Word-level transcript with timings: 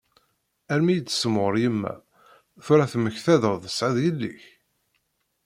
Armi 0.71 0.91
iyi-d-tessemɣer 0.93 1.53
yemma 1.63 1.93
tura 2.65 2.91
temmektaḍ-d 2.91 3.61
tesɛiḍ 3.63 3.97
yelli-k? 4.01 4.41